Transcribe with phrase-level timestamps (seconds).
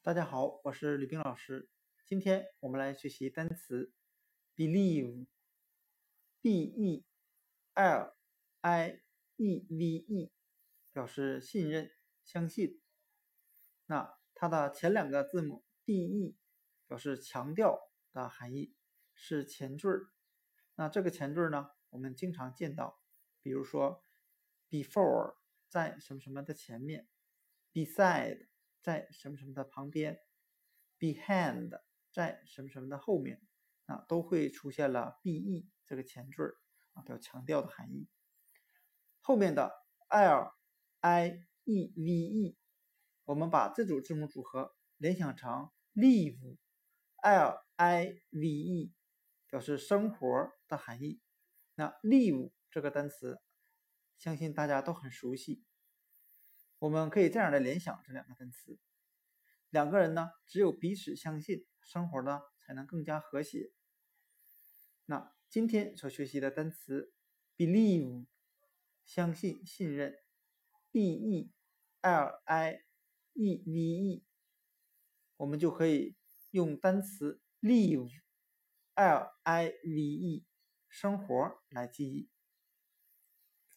[0.00, 1.68] 大家好，我是吕冰老师。
[2.06, 3.92] 今天我们来学习单词
[4.54, 5.26] believe，b
[6.52, 7.04] e
[7.74, 8.16] l
[8.60, 9.02] i
[9.36, 10.32] e v e，
[10.92, 11.90] 表示信任、
[12.24, 12.80] 相信。
[13.86, 16.38] 那它的前两个字母 b e
[16.86, 18.76] 表示强调的含义，
[19.12, 19.88] 是前缀。
[20.76, 23.02] 那这个前缀呢，我们经常见到，
[23.42, 24.00] 比如说
[24.70, 25.34] before
[25.68, 27.08] 在什么什么的前面
[27.74, 28.47] ，beside。
[28.82, 30.20] 在什么什么的旁边
[30.98, 31.80] ，behind
[32.12, 33.40] 在什么什么的后面，
[33.86, 36.44] 啊，都会出现了 be 这个前缀
[36.92, 38.08] 啊，表强调的含义。
[39.20, 39.72] 后面的
[40.08, 40.54] l
[41.00, 42.56] i e v e，
[43.24, 48.94] 我们把这组字母组合联想成 live，l i v e
[49.48, 51.20] 表示生活的含义。
[51.74, 53.40] 那 live 这个单词，
[54.16, 55.64] 相信大家都很熟悉。
[56.80, 58.78] 我们可以这样来联想这两个单词：
[59.70, 63.72] 两个人呢，只有彼此相信，生活呢才能更加和谐。
[65.06, 67.12] 那今天所学习的单词
[67.56, 68.26] believe，
[69.04, 70.14] 相信、信任
[70.92, 71.50] ，b e
[72.00, 72.84] l i
[73.32, 74.24] e v e，
[75.36, 76.16] 我们就可以
[76.52, 80.46] 用单词 live，l i v e，
[80.88, 82.30] 生活来记忆。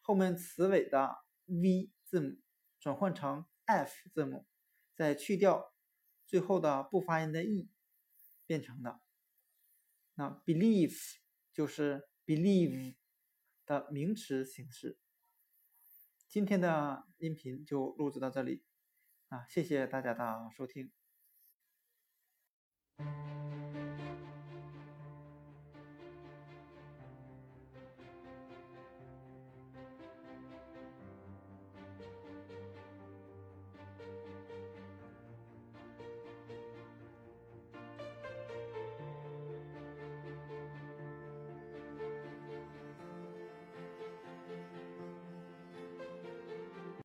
[0.00, 2.42] 后面词尾的 v 字母
[2.80, 4.48] 转换成 f 字母，
[4.96, 5.72] 再去掉
[6.26, 7.70] 最后的不发音的 e
[8.44, 9.00] 变成的。
[10.14, 11.22] 那 belief。
[11.52, 12.94] 就是 believe
[13.66, 14.98] 的名词形式。
[16.28, 18.64] 今天的音频就录制到这里，
[19.28, 20.90] 啊，谢谢大家的收听。